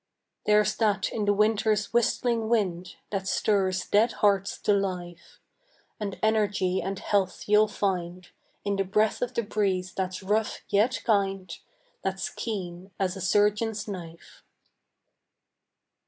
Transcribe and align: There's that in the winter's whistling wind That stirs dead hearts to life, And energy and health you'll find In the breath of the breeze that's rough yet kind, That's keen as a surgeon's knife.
There's 0.47 0.75
that 0.77 1.11
in 1.11 1.25
the 1.25 1.31
winter's 1.33 1.93
whistling 1.93 2.49
wind 2.49 2.95
That 3.11 3.27
stirs 3.27 3.85
dead 3.87 4.13
hearts 4.13 4.57
to 4.61 4.73
life, 4.73 5.39
And 5.99 6.17
energy 6.23 6.81
and 6.81 6.97
health 6.97 7.43
you'll 7.47 7.67
find 7.67 8.27
In 8.65 8.77
the 8.77 8.83
breath 8.83 9.21
of 9.21 9.35
the 9.35 9.43
breeze 9.43 9.93
that's 9.93 10.23
rough 10.23 10.61
yet 10.69 11.03
kind, 11.03 11.55
That's 12.03 12.31
keen 12.31 12.89
as 12.99 13.15
a 13.15 13.21
surgeon's 13.21 13.87
knife. 13.87 14.41